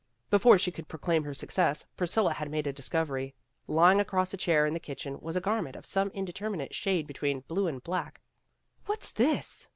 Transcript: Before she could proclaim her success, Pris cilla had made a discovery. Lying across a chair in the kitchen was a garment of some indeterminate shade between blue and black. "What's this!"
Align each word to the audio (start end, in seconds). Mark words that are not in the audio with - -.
Before 0.31 0.57
she 0.57 0.71
could 0.71 0.87
proclaim 0.87 1.25
her 1.25 1.33
success, 1.35 1.85
Pris 1.95 2.11
cilla 2.11 2.33
had 2.33 2.49
made 2.49 2.65
a 2.65 2.73
discovery. 2.73 3.35
Lying 3.67 3.99
across 3.99 4.33
a 4.33 4.35
chair 4.37 4.65
in 4.65 4.73
the 4.73 4.79
kitchen 4.79 5.19
was 5.19 5.35
a 5.35 5.39
garment 5.41 5.75
of 5.75 5.85
some 5.85 6.09
indeterminate 6.15 6.73
shade 6.73 7.05
between 7.05 7.41
blue 7.41 7.67
and 7.67 7.83
black. 7.83 8.19
"What's 8.87 9.11
this!" 9.11 9.69